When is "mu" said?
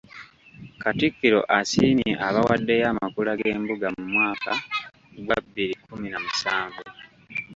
3.95-4.03